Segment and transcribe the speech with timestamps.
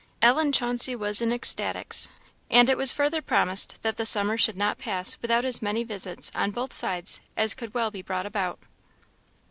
[0.19, 2.09] Ellen Chauncey was in ecstatics.
[2.49, 6.31] And it was further promised that the summer should not pass without as many visits
[6.33, 8.57] on both sides as could well be brought about.